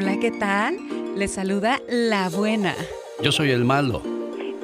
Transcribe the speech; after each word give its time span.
Hola, 0.00 0.16
¿qué 0.20 0.30
tal? 0.30 0.78
Les 1.16 1.32
saluda 1.32 1.80
la 1.88 2.28
buena. 2.28 2.72
Yo 3.20 3.32
soy 3.32 3.50
el 3.50 3.64
malo. 3.64 4.00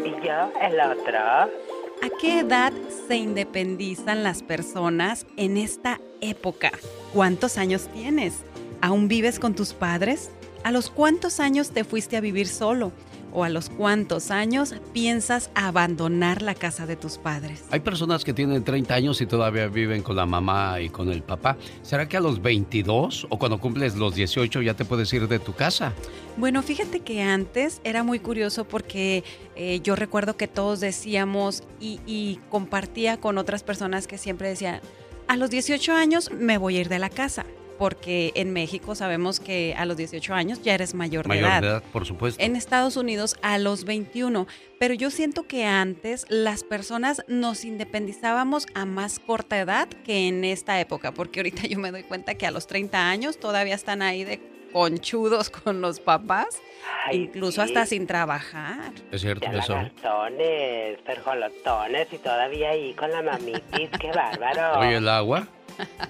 Y 0.04 0.10
yo 0.24 0.52
el 0.62 0.78
otro. 0.78 1.18
¿A 1.18 2.10
qué 2.20 2.38
edad 2.38 2.72
se 3.08 3.16
independizan 3.16 4.22
las 4.22 4.44
personas 4.44 5.26
en 5.36 5.56
esta 5.56 6.00
época? 6.20 6.70
¿Cuántos 7.12 7.58
años 7.58 7.88
tienes? 7.92 8.44
¿Aún 8.80 9.08
vives 9.08 9.40
con 9.40 9.56
tus 9.56 9.72
padres? 9.72 10.30
¿A 10.62 10.70
los 10.70 10.88
cuántos 10.88 11.40
años 11.40 11.72
te 11.72 11.82
fuiste 11.82 12.16
a 12.16 12.20
vivir 12.20 12.46
solo? 12.46 12.92
¿O 13.36 13.42
a 13.42 13.48
los 13.48 13.68
cuántos 13.68 14.30
años 14.30 14.76
piensas 14.92 15.50
abandonar 15.56 16.40
la 16.40 16.54
casa 16.54 16.86
de 16.86 16.94
tus 16.94 17.18
padres? 17.18 17.64
Hay 17.70 17.80
personas 17.80 18.24
que 18.24 18.32
tienen 18.32 18.62
30 18.62 18.94
años 18.94 19.20
y 19.20 19.26
todavía 19.26 19.66
viven 19.66 20.02
con 20.02 20.14
la 20.14 20.24
mamá 20.24 20.80
y 20.80 20.88
con 20.88 21.10
el 21.10 21.24
papá. 21.24 21.56
¿Será 21.82 22.08
que 22.08 22.16
a 22.16 22.20
los 22.20 22.40
22 22.40 23.26
o 23.28 23.38
cuando 23.38 23.58
cumples 23.58 23.96
los 23.96 24.14
18 24.14 24.62
ya 24.62 24.74
te 24.74 24.84
puedes 24.84 25.12
ir 25.12 25.26
de 25.26 25.40
tu 25.40 25.52
casa? 25.52 25.92
Bueno, 26.36 26.62
fíjate 26.62 27.00
que 27.00 27.22
antes 27.22 27.80
era 27.82 28.04
muy 28.04 28.20
curioso 28.20 28.64
porque 28.66 29.24
eh, 29.56 29.80
yo 29.82 29.96
recuerdo 29.96 30.36
que 30.36 30.46
todos 30.46 30.78
decíamos 30.78 31.64
y, 31.80 31.98
y 32.06 32.38
compartía 32.50 33.16
con 33.16 33.36
otras 33.38 33.64
personas 33.64 34.06
que 34.06 34.16
siempre 34.16 34.48
decían, 34.48 34.80
a 35.26 35.36
los 35.36 35.50
18 35.50 35.92
años 35.92 36.30
me 36.30 36.56
voy 36.56 36.76
a 36.76 36.82
ir 36.82 36.88
de 36.88 37.00
la 37.00 37.10
casa 37.10 37.44
porque 37.78 38.32
en 38.34 38.52
México 38.52 38.94
sabemos 38.94 39.40
que 39.40 39.74
a 39.76 39.84
los 39.86 39.96
18 39.96 40.34
años 40.34 40.62
ya 40.62 40.74
eres 40.74 40.94
mayor, 40.94 41.26
Mayor 41.26 41.44
de 41.44 41.48
edad. 41.48 41.62
de 41.62 41.68
edad, 41.68 41.82
por 41.92 42.06
supuesto. 42.06 42.42
En 42.42 42.56
Estados 42.56 42.96
Unidos 42.96 43.36
a 43.42 43.58
los 43.58 43.84
21, 43.84 44.46
pero 44.78 44.94
yo 44.94 45.10
siento 45.10 45.46
que 45.46 45.64
antes 45.64 46.26
las 46.28 46.64
personas 46.64 47.22
nos 47.28 47.64
independizábamos 47.64 48.66
a 48.74 48.84
más 48.84 49.18
corta 49.18 49.58
edad 49.58 49.88
que 49.88 50.28
en 50.28 50.44
esta 50.44 50.80
época, 50.80 51.12
porque 51.12 51.40
ahorita 51.40 51.62
yo 51.68 51.78
me 51.78 51.90
doy 51.90 52.02
cuenta 52.02 52.34
que 52.34 52.46
a 52.46 52.50
los 52.50 52.66
30 52.66 53.08
años 53.08 53.38
todavía 53.38 53.74
están 53.74 54.02
ahí 54.02 54.24
de 54.24 54.53
conchudos 54.74 55.50
con 55.50 55.80
los 55.80 56.00
papás, 56.00 56.60
Ay, 57.06 57.22
incluso 57.22 57.52
sí. 57.64 57.68
hasta 57.68 57.86
sin 57.86 58.06
trabajar. 58.08 58.92
Es 59.12 59.20
cierto 59.22 59.46
Ya 59.50 59.58
eso. 59.60 59.72
lagartones, 59.74 60.98
perjolotones 61.06 62.12
y 62.12 62.18
todavía 62.18 62.70
ahí 62.70 62.92
con 62.94 63.10
la 63.10 63.22
mamitis, 63.22 63.88
qué 64.00 64.10
bárbaro. 64.14 64.80
Oye, 64.80 64.96
el 64.96 65.08
agua. 65.08 65.46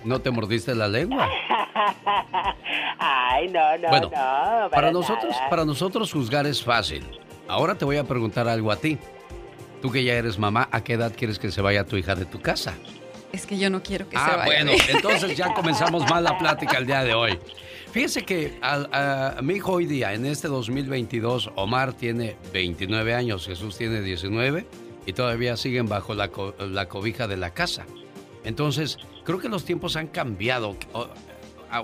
¿No 0.05 0.21
te 0.21 0.31
mordiste 0.31 0.75
la 0.75 0.89
lengua? 0.89 1.27
Ay, 2.99 3.49
no, 3.49 3.79
no, 3.79 3.89
Bueno, 3.89 4.07
no. 4.07 4.11
Para, 4.13 4.69
Para 4.71 4.91
nosotros, 4.93 5.37
para 5.51 5.65
nosotros 5.65 6.13
juzgar 6.13 6.47
es 6.47 6.63
fácil. 6.63 7.05
Ahora 7.49 7.75
te 7.75 7.85
voy 7.85 7.97
a 7.97 8.05
preguntar 8.05 8.49
algo 8.49 8.71
a 8.73 8.77
ti. 8.77 8.99
Tú 9.83 9.91
que 9.91 10.03
ya 10.05 10.15
eres 10.15 10.39
mamá, 10.39 10.69
¿a 10.73 10.83
qué 10.83 10.95
edad 10.95 11.13
quieres 11.17 11.39
que 11.39 11.51
se 11.51 11.61
vaya 11.61 11.85
tu 11.85 11.97
hija 11.97 12.15
de 12.15 12.25
tu 12.25 12.41
casa? 12.41 12.75
Es 13.33 13.47
que 13.47 13.59
yo 13.59 13.69
no 13.69 13.83
quiero 13.83 14.09
que 14.09 14.17
se 14.17 14.23
Ah, 14.23 14.37
vaya. 14.37 14.45
bueno, 14.65 14.73
entonces 14.89 15.37
ya 15.37 15.53
comenzamos 15.53 16.03
mal 16.11 16.25
la 16.25 16.39
plática 16.39 16.79
el 16.79 16.87
día 16.87 17.03
de 17.05 17.15
hoy. 17.15 17.39
Fíjese 17.95 18.25
que 18.25 18.59
a, 18.61 19.37
a 19.39 19.43
mi 19.43 19.55
hijo 19.55 19.71
hoy 19.75 19.87
día, 19.87 20.15
en 20.15 20.27
este 20.27 20.49
2022, 20.49 21.53
Omar 21.55 21.93
tiene 21.93 22.37
29 22.53 23.15
años, 23.15 23.47
Jesús 23.47 23.79
tiene 23.79 24.01
19 24.03 24.67
y 25.07 25.13
todavía 25.13 25.57
siguen 25.57 25.87
bajo 25.89 26.13
la, 26.13 26.29
co- 26.33 26.57
la 26.59 26.89
cobija 26.89 27.29
de 27.29 27.37
la 27.37 27.55
casa. 27.55 27.87
Entonces, 28.43 28.99
creo 29.25 29.39
que 29.39 29.49
los 29.49 29.65
tiempos 29.65 29.95
han 29.95 30.09
cambiado, 30.09 30.77
o, 30.93 31.07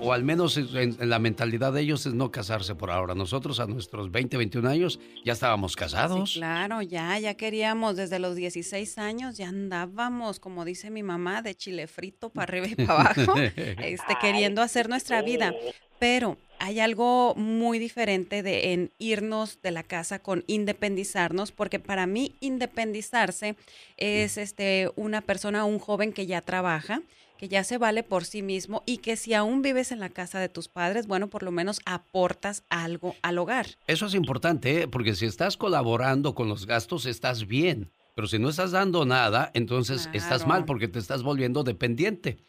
o 0.01 0.11
al 0.11 0.25
menos 0.25 0.57
en, 0.57 0.97
en 0.99 1.09
la 1.09 1.17
mentalidad 1.19 1.71
de 1.71 1.79
ellos 1.79 2.05
es 2.05 2.13
no 2.13 2.29
casarse 2.29 2.75
por 2.75 2.91
ahora. 2.91 3.15
Nosotros 3.15 3.61
a 3.61 3.65
nuestros 3.67 4.11
20, 4.11 4.35
21 4.35 4.67
años 4.67 4.99
ya 5.23 5.31
estábamos 5.31 5.77
casados. 5.77 6.33
Sí, 6.33 6.39
claro, 6.39 6.81
ya, 6.81 7.17
ya 7.19 7.35
queríamos 7.35 7.95
desde 7.95 8.19
los 8.19 8.35
16 8.35 8.97
años, 8.97 9.37
ya 9.37 9.47
andábamos, 9.47 10.41
como 10.41 10.65
dice 10.65 10.91
mi 10.91 11.03
mamá, 11.03 11.41
de 11.41 11.55
chile 11.55 11.87
frito 11.87 12.29
para 12.31 12.43
arriba 12.51 12.67
y 12.67 12.75
para 12.75 12.99
abajo, 13.11 13.33
este, 13.55 14.17
queriendo 14.19 14.61
hacer 14.61 14.89
nuestra 14.89 15.21
vida. 15.21 15.53
Pero 16.01 16.39
hay 16.57 16.79
algo 16.79 17.35
muy 17.35 17.77
diferente 17.77 18.41
de 18.41 18.73
en 18.73 18.91
irnos 18.97 19.61
de 19.61 19.69
la 19.69 19.83
casa 19.83 20.17
con 20.17 20.43
independizarnos, 20.47 21.51
porque 21.51 21.77
para 21.77 22.07
mí 22.07 22.33
independizarse 22.39 23.55
es 23.97 24.39
este 24.39 24.89
una 24.95 25.21
persona, 25.21 25.63
un 25.63 25.77
joven 25.77 26.11
que 26.11 26.25
ya 26.25 26.41
trabaja, 26.41 27.03
que 27.37 27.49
ya 27.49 27.63
se 27.63 27.77
vale 27.77 28.01
por 28.01 28.25
sí 28.25 28.41
mismo 28.41 28.81
y 28.87 28.97
que 28.97 29.15
si 29.15 29.35
aún 29.35 29.61
vives 29.61 29.91
en 29.91 29.99
la 29.99 30.09
casa 30.09 30.39
de 30.39 30.49
tus 30.49 30.69
padres, 30.69 31.05
bueno, 31.05 31.29
por 31.29 31.43
lo 31.43 31.51
menos 31.51 31.81
aportas 31.85 32.63
algo 32.69 33.15
al 33.21 33.37
hogar. 33.37 33.67
Eso 33.85 34.07
es 34.07 34.15
importante, 34.15 34.81
¿eh? 34.81 34.87
porque 34.87 35.13
si 35.13 35.27
estás 35.27 35.55
colaborando 35.55 36.33
con 36.33 36.49
los 36.49 36.65
gastos, 36.65 37.05
estás 37.05 37.45
bien. 37.45 37.91
Pero 38.15 38.27
si 38.27 38.39
no 38.39 38.49
estás 38.49 38.71
dando 38.71 39.05
nada, 39.05 39.51
entonces 39.53 40.09
estás 40.13 40.47
mal 40.47 40.65
porque 40.65 40.87
te 40.87 40.97
estás 40.97 41.21
volviendo 41.21 41.63
dependiente. 41.63 42.39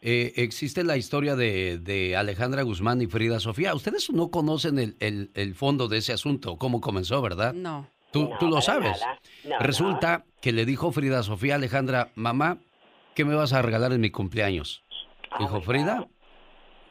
Eh, 0.00 0.32
existe 0.36 0.84
la 0.84 0.96
historia 0.96 1.34
de, 1.34 1.78
de 1.78 2.16
Alejandra 2.16 2.62
Guzmán 2.62 3.02
y 3.02 3.06
Frida 3.06 3.40
Sofía. 3.40 3.74
Ustedes 3.74 4.10
no 4.10 4.30
conocen 4.30 4.78
el, 4.78 4.96
el- 5.00 5.30
el 5.34 5.54
fondo 5.54 5.88
de 5.88 5.98
ese 5.98 6.12
asunto, 6.12 6.56
cómo 6.56 6.80
comenzó, 6.80 7.20
¿verdad? 7.20 7.52
No. 7.52 7.88
Tú, 8.12 8.28
No, 8.30 8.38
tú 8.38 8.48
lo 8.48 8.60
sabes. 8.60 9.00
No, 9.44 9.58
Resulta 9.58 10.24
que 10.40 10.52
le 10.52 10.64
dijo 10.64 10.92
Frida 10.92 11.22
Sofía 11.22 11.54
a 11.54 11.56
Alejandra, 11.56 12.12
mamá, 12.14 12.58
¿qué 13.14 13.24
me 13.24 13.34
vas 13.34 13.52
a 13.52 13.60
regalar 13.60 13.92
en 13.92 14.00
mi 14.00 14.10
cumpleaños? 14.10 14.82
Oh, 15.32 15.38
Dijo 15.40 15.60
Frida. 15.60 16.06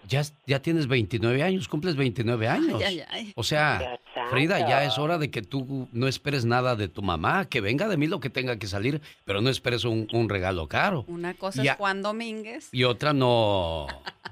Ya, 0.08 0.24
ya 0.46 0.62
tienes 0.62 0.88
29 0.88 1.44
años, 1.44 1.68
cumples 1.68 1.96
29 1.96 2.48
años. 2.48 2.82
Ay, 2.86 3.02
ay, 3.02 3.06
ay. 3.10 3.34
O 3.36 3.44
sea, 3.44 4.00
Frida, 4.30 4.68
ya 4.68 4.84
es 4.84 4.98
hora 4.98 5.18
de 5.18 5.30
que 5.30 5.42
tú 5.42 5.88
no 5.92 6.08
esperes 6.08 6.46
nada 6.46 6.76
de 6.76 6.88
tu 6.88 7.02
mamá, 7.02 7.46
que 7.46 7.62
venga 7.62 7.88
de 7.88 7.98
mí 7.98 8.08
lo 8.08 8.20
que 8.20 8.30
tenga 8.30 8.58
que 8.58 8.68
salir, 8.68 9.02
pero 9.26 9.42
no 9.42 9.50
esperes 9.50 9.84
un, 9.86 10.08
un 10.14 10.30
regalo 10.30 10.68
caro. 10.68 11.06
Una 11.08 11.34
cosa 11.34 11.64
Ya. 11.64 11.74
es 11.74 11.78
Juan 11.78 12.02
Domínguez. 12.02 12.70
Y 12.72 12.84
otra 12.86 13.14
no. 13.14 13.88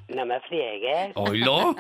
No 0.08 0.25
me 0.25 0.40
friegues. 0.41 1.12
¿Oílo? 1.16 1.75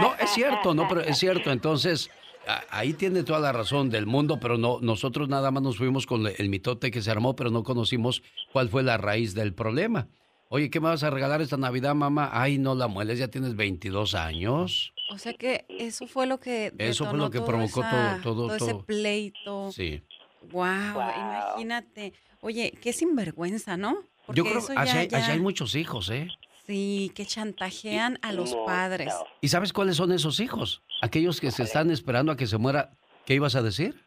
No, 0.00 0.14
es 0.20 0.30
cierto, 0.30 0.74
no, 0.74 0.86
pero 0.88 1.00
es 1.00 1.18
cierto. 1.18 1.50
Entonces, 1.50 2.10
a- 2.46 2.62
ahí 2.70 2.92
tiene 2.92 3.22
toda 3.22 3.38
la 3.40 3.52
razón 3.52 3.90
del 3.90 4.06
mundo, 4.06 4.38
pero 4.40 4.58
no, 4.58 4.78
nosotros 4.80 5.28
nada 5.28 5.50
más 5.50 5.62
nos 5.62 5.76
fuimos 5.78 6.06
con 6.06 6.26
el 6.26 6.48
mitote 6.48 6.90
que 6.90 7.02
se 7.02 7.10
armó, 7.10 7.34
pero 7.36 7.50
no 7.50 7.62
conocimos 7.62 8.22
cuál 8.52 8.68
fue 8.68 8.82
la 8.82 8.96
raíz 8.98 9.34
del 9.34 9.52
problema. 9.54 10.06
Oye, 10.52 10.68
¿qué 10.68 10.80
me 10.80 10.88
vas 10.88 11.04
a 11.04 11.10
regalar 11.10 11.40
esta 11.40 11.56
Navidad, 11.56 11.94
mamá? 11.94 12.28
Ay, 12.32 12.58
no 12.58 12.74
la 12.74 12.88
mueles, 12.88 13.20
ya 13.20 13.28
tienes 13.28 13.54
22 13.54 14.16
años. 14.16 14.92
O 15.12 15.16
sea 15.16 15.32
que 15.32 15.64
eso 15.68 16.08
fue 16.08 16.26
lo 16.26 16.40
que 16.40 16.72
Eso 16.76 17.08
fue 17.08 17.16
lo 17.18 17.30
que 17.30 17.40
provocó 17.40 17.82
esa- 17.82 18.18
todo- 18.20 18.48
todo- 18.48 18.56
ese 18.56 18.72
todo. 18.72 18.84
pleito. 18.84 19.70
Sí. 19.70 20.02
Wow, 20.50 20.94
Wow. 20.94 21.02
imagínate. 21.16 22.14
Oye, 22.40 22.72
qué 22.82 22.92
sinvergüenza, 22.92 23.76
¿no? 23.76 23.98
Porque 24.26 24.38
Yo 24.38 24.44
creo 24.44 24.66
que 24.66 24.72
allá, 24.76 25.04
ya- 25.04 25.18
allá 25.18 25.32
hay 25.34 25.38
muchos 25.40 25.76
hijos, 25.76 26.10
¿eh? 26.10 26.26
Sí, 26.66 27.12
que 27.14 27.24
chantajean 27.26 28.18
a 28.20 28.32
los 28.32 28.52
padres. 28.66 29.14
¿Y 29.40 29.48
sabes 29.48 29.72
cuáles 29.72 29.96
son 29.98 30.10
esos 30.10 30.40
hijos? 30.40 30.82
Aquellos 31.00 31.40
que 31.40 31.52
se 31.52 31.62
están 31.62 31.92
esperando 31.92 32.32
a 32.32 32.36
que 32.36 32.48
se 32.48 32.58
muera. 32.58 32.90
¿Qué 33.24 33.34
ibas 33.34 33.54
a 33.54 33.62
decir? 33.62 34.04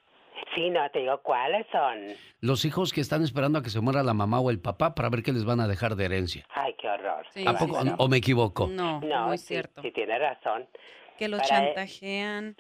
Sí, 0.56 0.69
no, 0.69 0.90
te 0.91 1.00
digo 1.00 1.19
cuáles 1.24 1.66
son. 1.72 2.16
Los 2.41 2.66
hijos 2.66 2.94
que 2.94 3.02
están 3.02 3.24
esperando 3.24 3.59
a 3.59 3.64
que 3.64 3.69
se 3.69 3.80
muera 3.80 4.03
la 4.03 4.14
mamá 4.14 4.40
o 4.40 4.50
el 4.52 4.59
papá 4.59 4.94
para 4.96 5.09
ver 5.09 5.24
qué 5.24 5.31
les 5.31 5.46
van 5.46 5.59
a 5.59 5.68
dejar 5.68 5.96
de 5.96 6.06
herencia. 6.06 6.46
Ay, 6.53 6.75
qué 6.80 6.88
horror. 6.90 7.25
Sí, 7.34 7.44
¿A 7.47 7.52
sí, 7.58 7.66
poco? 7.66 7.81
sí. 7.81 7.90
¿O 7.97 8.08
me 8.08 8.18
equivoco? 8.18 8.68
No, 8.68 9.00
No, 9.02 9.28
muy 9.28 9.38
sí, 9.38 9.47
cierto. 9.47 9.81
sí, 9.81 9.92
tiene 9.92 10.19
razón. 10.19 10.68
Que 11.18 11.28
los 11.28 11.42
Para- 11.42 11.50
chantajean, 11.66 12.56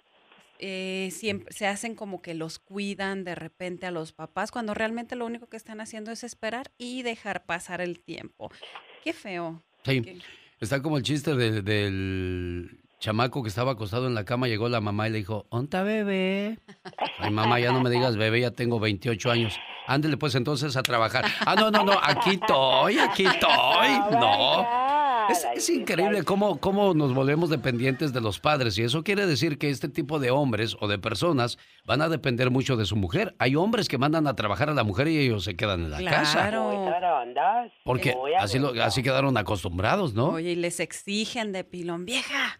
eh, 0.59 1.09
siempre, 1.11 1.51
se 1.53 1.67
hacen 1.67 1.95
como 1.95 2.21
que 2.21 2.33
los 2.33 2.59
cuidan 2.59 3.23
de 3.23 3.35
repente 3.35 3.85
a 3.85 3.91
los 3.91 4.13
papás, 4.13 4.51
cuando 4.51 4.73
realmente 4.73 5.15
lo 5.15 5.25
único 5.25 5.47
que 5.47 5.57
están 5.57 5.81
haciendo 5.81 6.11
es 6.11 6.23
esperar 6.23 6.71
y 6.77 7.01
dejar 7.03 7.45
pasar 7.45 7.81
el 7.81 7.99
tiempo. 7.99 8.49
Qué 9.03 9.13
feo. 9.13 9.61
Sí. 9.83 10.21
Está 10.59 10.81
como 10.81 10.97
el 10.97 11.03
chiste 11.03 11.35
de- 11.35 11.61
del 11.61 12.79
chamaco 13.03 13.43
que 13.43 13.49
estaba 13.49 13.73
acostado 13.73 14.07
en 14.07 14.15
la 14.15 14.23
cama, 14.23 14.47
llegó 14.47 14.69
la 14.69 14.79
mamá 14.79 15.09
y 15.09 15.11
le 15.11 15.17
dijo, 15.17 15.45
¿onta 15.49 15.83
bebé? 15.83 16.57
Ay, 17.19 17.31
mamá, 17.31 17.59
ya 17.59 17.73
no 17.73 17.81
me 17.81 17.89
digas 17.89 18.15
bebé, 18.15 18.39
ya 18.39 18.51
tengo 18.51 18.79
28 18.79 19.29
años. 19.29 19.59
Ándele 19.87 20.15
pues 20.15 20.35
entonces 20.35 20.77
a 20.77 20.83
trabajar. 20.83 21.25
Ah, 21.45 21.55
no, 21.55 21.69
no, 21.69 21.83
no, 21.83 21.91
aquí 22.01 22.31
estoy, 22.41 22.99
aquí 22.99 23.25
estoy. 23.25 23.89
No. 24.11 24.65
Es, 25.29 25.45
es 25.55 25.69
increíble 25.69 26.23
cómo, 26.23 26.59
cómo 26.59 26.93
nos 26.93 27.13
volvemos 27.13 27.49
dependientes 27.49 28.11
de 28.13 28.19
los 28.21 28.39
padres 28.39 28.77
y 28.77 28.83
eso 28.83 29.03
quiere 29.03 29.25
decir 29.25 29.57
que 29.57 29.69
este 29.69 29.87
tipo 29.89 30.19
de 30.19 30.31
hombres 30.31 30.75
o 30.81 30.87
de 30.89 30.99
personas 30.99 31.57
van 31.85 32.01
a 32.01 32.09
depender 32.09 32.51
mucho 32.51 32.75
de 32.77 32.85
su 32.85 32.95
mujer. 32.97 33.33
Hay 33.39 33.55
hombres 33.55 33.87
que 33.89 33.97
mandan 33.97 34.27
a 34.27 34.35
trabajar 34.35 34.69
a 34.69 34.73
la 34.73 34.83
mujer 34.83 35.07
y 35.09 35.17
ellos 35.17 35.43
se 35.45 35.55
quedan 35.55 35.81
en 35.81 35.91
la 35.91 36.03
casa. 36.03 36.39
Claro. 36.49 36.63
Muy 36.71 36.89
torondos. 36.91 37.71
Porque 37.85 38.15
así, 38.39 38.59
lo- 38.59 38.73
así 38.83 39.01
quedaron 39.03 39.35
acostumbrados, 39.37 40.13
¿no? 40.13 40.27
Oye, 40.29 40.51
y 40.51 40.55
les 40.55 40.79
exigen 40.81 41.51
de 41.53 41.63
pilón, 41.65 42.05
vieja. 42.05 42.59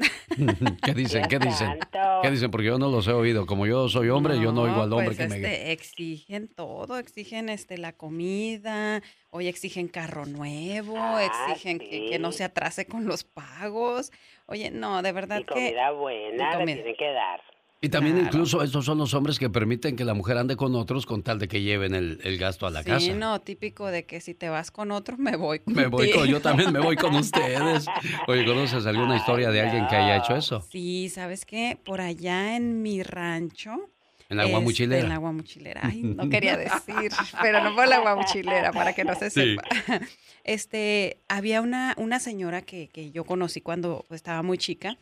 ¿Qué 0.84 0.94
dicen? 0.94 1.24
¿Qué 1.28 1.38
dicen? 1.38 1.78
¿Qué 2.22 2.30
dicen? 2.30 2.50
Porque 2.50 2.66
yo 2.68 2.78
no 2.78 2.88
los 2.90 3.06
he 3.08 3.12
oído. 3.12 3.46
Como 3.46 3.66
yo 3.66 3.88
soy 3.88 4.08
hombre, 4.08 4.38
yo 4.40 4.52
no 4.52 4.62
oigo 4.62 4.82
al 4.82 4.92
hombre 4.92 5.06
pues, 5.06 5.18
que 5.18 5.28
me... 5.28 5.36
este, 5.36 5.72
Exigen 5.72 6.48
todo, 6.48 6.98
exigen 6.98 7.48
este 7.48 7.78
la 7.78 7.92
comida, 7.92 9.02
hoy 9.30 9.48
exigen 9.48 9.88
carro 9.88 10.26
nuevo, 10.26 10.96
Ah, 10.98 11.22
exigen 11.52 11.78
que, 11.78 12.06
que 12.10 12.18
no 12.18 12.32
sí. 12.32 12.38
se 12.38 12.44
atrase 12.44 12.86
con 12.86 13.06
los 13.06 13.24
pagos. 13.24 14.12
Oye, 14.46 14.70
no, 14.70 15.02
de 15.02 15.12
verdad 15.12 15.38
Y 15.40 15.44
que... 15.44 15.54
comida 15.54 15.90
buena 15.92 16.44
y 16.48 16.52
le 16.52 16.58
comida. 16.58 16.74
tienen 16.76 16.96
que 16.96 17.12
dar. 17.12 17.40
Y 17.82 17.88
también 17.88 18.18
incluso 18.18 18.62
estos 18.62 18.84
son 18.84 18.98
los 18.98 19.14
hombres 19.14 19.38
que 19.38 19.48
permiten 19.48 19.96
que 19.96 20.04
la 20.04 20.12
mujer 20.12 20.36
ande 20.36 20.54
con 20.54 20.74
otros 20.74 21.06
con 21.06 21.22
tal 21.22 21.38
de 21.38 21.48
que 21.48 21.62
lleven 21.62 21.94
el, 21.94 22.38
gasto 22.38 22.66
a 22.66 22.70
la 22.70 22.84
casa. 22.84 23.00
Sí, 23.00 23.12
no, 23.12 23.40
típico 23.40 23.86
de 23.86 24.04
que 24.04 24.20
si 24.20 24.34
te 24.34 24.50
vas 24.50 24.70
con 24.70 24.90
otro, 24.90 25.16
me 25.16 25.36
voy 25.36 25.60
con 25.60 25.74
Me 25.74 25.86
voy 25.86 26.10
con, 26.10 26.26
yo 26.26 26.40
también 26.42 26.72
me 26.72 26.80
voy 26.80 26.96
con 26.96 27.14
ustedes. 27.14 27.86
Oye, 28.28 28.44
¿conoces 28.44 28.84
alguna 28.84 29.16
historia 29.16 29.50
de 29.50 29.62
alguien 29.62 29.86
que 29.88 29.96
haya 29.96 30.18
hecho 30.18 30.36
eso? 30.36 30.60
Sí, 30.70 31.08
¿sabes 31.08 31.46
qué? 31.46 31.78
Por 31.82 32.02
allá 32.02 32.54
en 32.54 32.82
mi 32.82 33.02
rancho... 33.02 33.90
En 34.28 34.36
la 34.36 34.44
guamuchilera. 34.44 35.02
En 35.02 35.08
la 35.08 35.16
guamuchilera. 35.16 35.80
Ay, 35.82 36.02
no 36.02 36.28
quería 36.30 36.56
decir, 36.56 37.10
pero 37.42 37.64
no 37.64 37.74
fue 37.74 37.86
la 37.88 37.98
guamuchilera, 37.98 38.72
para 38.72 38.92
que 38.92 39.04
no 39.04 39.14
se 39.14 39.30
sepa. 39.30 39.62
Este, 40.42 41.18
había 41.28 41.60
una, 41.60 41.94
una 41.98 42.18
señora 42.18 42.62
que, 42.62 42.88
que 42.88 43.10
yo 43.10 43.24
conocí 43.24 43.60
cuando 43.60 44.06
estaba 44.10 44.42
muy 44.42 44.56
chica 44.56 44.96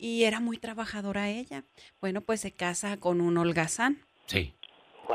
y 0.00 0.24
era 0.24 0.40
muy 0.40 0.56
trabajadora 0.56 1.28
ella. 1.28 1.64
Bueno, 2.00 2.22
pues 2.22 2.40
se 2.40 2.52
casa 2.52 2.96
con 2.96 3.20
un 3.20 3.36
holgazán. 3.36 3.98
Sí. 4.26 4.54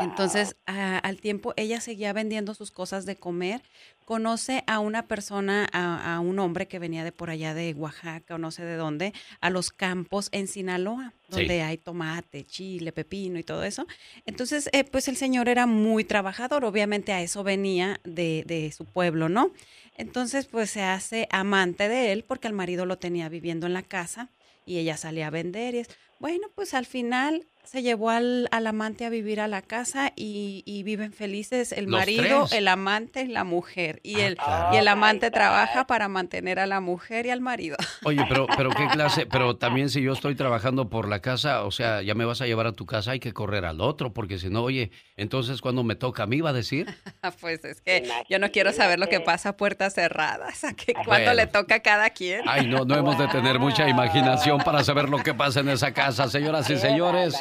Entonces, 0.01 0.57
al 0.65 1.21
tiempo, 1.21 1.53
ella 1.55 1.79
seguía 1.79 2.13
vendiendo 2.13 2.53
sus 2.53 2.71
cosas 2.71 3.05
de 3.05 3.15
comer. 3.15 3.61
Conoce 4.03 4.63
a 4.67 4.79
una 4.79 5.07
persona, 5.07 5.67
a, 5.71 6.19
un 6.19 6.37
hombre 6.39 6.67
que 6.67 6.79
venía 6.79 7.03
de 7.03 7.11
por 7.11 7.29
allá 7.29 7.53
de 7.53 7.73
Oaxaca 7.73 8.35
o 8.35 8.37
no 8.37 8.51
sé 8.51 8.63
de 8.63 8.75
dónde, 8.75 9.13
a 9.41 9.49
los 9.49 9.71
campos 9.71 10.29
en 10.31 10.47
Sinaloa, 10.47 11.13
donde 11.29 11.61
hay 11.61 11.77
tomate, 11.77 12.43
chile, 12.43 12.91
pepino 12.91 13.39
y 13.39 13.43
todo 13.43 13.63
eso. 13.63 13.87
Entonces, 14.25 14.69
eh, 14.73 14.83
pues 14.83 15.07
el 15.07 15.15
señor 15.15 15.49
era 15.49 15.65
muy 15.65 16.03
trabajador. 16.03 16.65
Obviamente 16.65 17.13
a 17.13 17.21
eso 17.21 17.43
venía 17.43 17.99
de, 18.03 18.43
de 18.45 18.71
su 18.71 18.85
pueblo, 18.85 19.29
¿no? 19.29 19.51
Entonces, 19.97 20.45
pues 20.45 20.69
se 20.69 20.83
hace 20.83 21.27
amante 21.31 21.87
de 21.87 22.11
él 22.11 22.25
porque 22.27 22.47
el 22.47 22.53
marido 22.53 22.85
lo 22.85 22.97
tenía 22.97 23.29
viviendo 23.29 23.65
en 23.65 23.73
la 23.73 23.81
casa 23.83 24.29
y 24.65 24.79
ella 24.79 24.97
salía 24.97 25.27
a 25.27 25.29
vender 25.29 25.75
y 25.75 25.79
es, 25.79 25.89
bueno, 26.25 26.47
pues 26.55 26.73
al 26.73 26.87
final 26.87 27.45
se 27.65 27.81
llevó 27.81 28.09
al, 28.09 28.47
amante 28.51 29.05
a 29.05 29.09
vivir 29.09 29.41
a 29.41 29.47
la 29.47 29.61
casa 29.61 30.13
y, 30.15 30.83
viven 30.85 31.13
felices 31.13 31.71
el 31.71 31.87
marido, 31.87 32.47
el 32.51 32.67
amante 32.67 33.23
y 33.23 33.27
la 33.27 33.43
mujer. 33.43 33.99
Y, 34.03 34.21
ah, 34.21 34.27
el, 34.27 34.37
y 34.73 34.77
el 34.77 34.87
amante 34.87 35.31
trabaja 35.31 35.87
para 35.87 36.07
mantener 36.07 36.59
a 36.59 36.67
la 36.67 36.79
mujer 36.79 37.25
y 37.25 37.31
al 37.31 37.41
marido. 37.41 37.75
Oye, 38.03 38.23
pero, 38.29 38.45
pero 38.55 38.69
qué 38.69 38.87
clase, 38.87 39.25
pero 39.25 39.57
también 39.57 39.89
si 39.89 40.01
yo 40.01 40.13
estoy 40.13 40.35
trabajando 40.35 40.89
por 40.89 41.07
la 41.07 41.21
casa, 41.21 41.63
o 41.63 41.71
sea, 41.71 42.01
ya 42.01 42.13
me 42.13 42.25
vas 42.25 42.41
a 42.41 42.45
llevar 42.45 42.67
a 42.67 42.73
tu 42.73 42.85
casa, 42.85 43.11
hay 43.11 43.19
que 43.19 43.33
correr 43.33 43.65
al 43.65 43.81
otro, 43.81 44.13
porque 44.13 44.37
si 44.37 44.49
no, 44.49 44.61
oye, 44.61 44.91
entonces 45.17 45.61
cuando 45.61 45.83
me 45.83 45.95
toca 45.95 46.23
a 46.23 46.27
mí 46.27 46.41
va 46.41 46.51
a 46.51 46.53
decir. 46.53 46.87
pues 47.41 47.65
es 47.65 47.81
que 47.81 48.07
yo 48.29 48.37
no 48.39 48.51
quiero 48.51 48.73
saber 48.73 48.99
lo 48.99 49.07
que 49.07 49.19
pasa 49.19 49.49
a 49.49 49.57
puertas 49.57 49.95
cerradas, 49.95 50.63
a 50.63 50.73
que 50.73 50.93
cuando 51.05 51.33
le 51.33 51.47
toca 51.47 51.75
a 51.75 51.79
cada 51.79 52.11
quien. 52.11 52.41
Ay, 52.47 52.67
no, 52.67 52.85
no 52.85 52.95
hemos 52.95 53.17
de 53.17 53.27
tener 53.27 53.59
mucha 53.59 53.89
imaginación 53.89 54.59
para 54.59 54.83
saber 54.83 55.09
lo 55.09 55.17
que 55.23 55.33
pasa 55.33 55.61
en 55.61 55.69
esa 55.69 55.93
casa, 55.93 56.14
señoras 56.15 56.69
y 56.69 56.77
señores. 56.77 57.35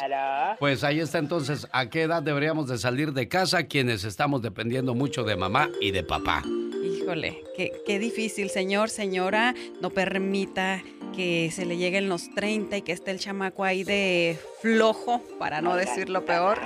Pues 0.59 0.83
ahí 0.83 0.99
está 0.99 1.17
entonces, 1.17 1.67
¿a 1.71 1.89
qué 1.89 2.03
edad 2.03 2.21
deberíamos 2.21 2.67
de 2.67 2.77
salir 2.77 3.13
de 3.13 3.27
casa 3.27 3.63
quienes 3.63 4.03
estamos 4.03 4.41
dependiendo 4.41 4.93
mucho 4.93 5.23
de 5.23 5.35
mamá 5.35 5.69
y 5.81 5.91
de 5.91 6.03
papá? 6.03 6.43
Híjole, 6.83 7.43
qué, 7.55 7.71
qué 7.85 7.99
difícil, 7.99 8.49
señor, 8.49 8.89
señora, 8.89 9.53
no 9.81 9.89
permita 9.89 10.83
que 11.15 11.49
se 11.51 11.65
le 11.65 11.77
lleguen 11.77 12.09
los 12.09 12.29
30 12.33 12.77
y 12.77 12.81
que 12.81 12.91
esté 12.91 13.11
el 13.11 13.19
chamaco 13.19 13.63
ahí 13.63 13.83
de 13.83 14.37
flojo, 14.61 15.21
para 15.39 15.61
no 15.61 15.75
decir 15.75 16.09
lo 16.09 16.25
peor. 16.25 16.59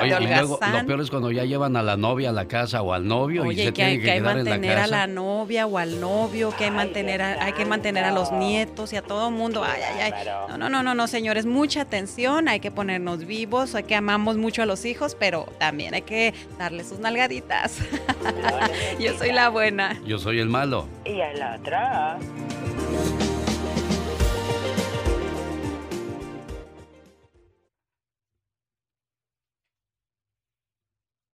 Oye, 0.00 0.16
y 0.20 0.26
luego 0.26 0.58
lo 0.60 0.86
peor 0.86 1.00
es 1.00 1.10
cuando 1.10 1.30
ya 1.30 1.44
llevan 1.44 1.76
a 1.76 1.82
la 1.82 1.96
novia 1.96 2.30
a 2.30 2.32
la 2.32 2.46
casa 2.46 2.82
o 2.82 2.92
al 2.92 3.06
novio 3.06 3.50
y 3.50 3.56
se 3.56 3.72
que 3.72 3.82
hay, 3.82 4.00
que, 4.00 4.10
hay 4.10 4.20
mantener 4.20 4.78
a 4.78 4.86
la 4.86 5.06
novia 5.06 5.66
o 5.66 5.78
al 5.78 6.00
novio, 6.00 6.52
que 6.56 6.64
hay 6.64 6.70
mantener 6.70 7.22
hay 7.22 7.52
que 7.52 7.64
mantener 7.64 8.04
a 8.04 8.12
los 8.12 8.32
nietos 8.32 8.92
y 8.92 8.96
a 8.96 9.02
todo 9.02 9.28
el 9.28 9.34
mundo. 9.34 9.64
Ay, 9.64 9.82
ay, 9.82 10.12
ay. 10.12 10.26
No, 10.48 10.58
no, 10.58 10.68
no, 10.68 10.82
no, 10.82 10.94
no, 10.94 11.06
señores, 11.06 11.46
mucha 11.46 11.82
atención, 11.82 12.48
hay 12.48 12.60
que 12.60 12.70
ponernos 12.70 13.26
vivos, 13.26 13.74
hay 13.74 13.84
que 13.84 13.94
amamos 13.94 14.36
mucho 14.36 14.62
a 14.62 14.66
los 14.66 14.84
hijos, 14.84 15.16
pero 15.18 15.46
también 15.58 15.94
hay 15.94 16.02
que 16.02 16.34
darle 16.58 16.84
sus 16.84 16.98
nalgaditas. 16.98 17.78
Yo 19.00 19.16
soy 19.16 19.32
la 19.32 19.48
buena. 19.48 20.00
Yo 20.04 20.18
soy 20.18 20.40
el 20.40 20.48
malo. 20.48 20.88
Y 21.04 21.20
el 21.20 21.42
otro. 21.42 22.45